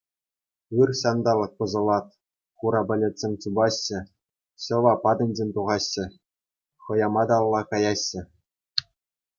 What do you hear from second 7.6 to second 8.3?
каяҫҫӗ!